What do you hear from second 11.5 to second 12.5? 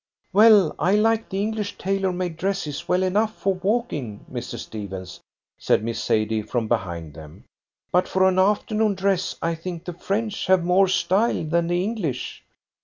the English.